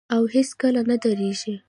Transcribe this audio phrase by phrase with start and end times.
[0.15, 1.53] او هیڅکله نه دریږي.